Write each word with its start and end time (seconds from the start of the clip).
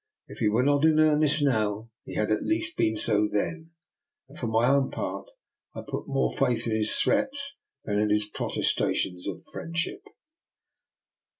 If 0.27 0.39
he 0.39 0.49
were 0.49 0.63
not 0.63 0.83
in 0.83 0.99
earnest 0.99 1.43
now, 1.43 1.91
he 2.05 2.15
had 2.15 2.31
at 2.31 2.41
least 2.41 2.75
been 2.75 2.97
so 2.97 3.29
then; 3.31 3.69
and, 4.27 4.35
for 4.35 4.47
my 4.47 4.65
own 4.67 4.89
part, 4.89 5.29
I 5.75 5.83
put 5.87 6.07
more 6.07 6.33
faith 6.35 6.65
in 6.65 6.75
his 6.75 6.95
threats 6.95 7.59
than 7.85 7.99
in 7.99 8.09
his 8.09 8.25
protesta 8.27 8.95
tions 8.95 9.27
of 9.27 9.45
friendship. 9.53 10.01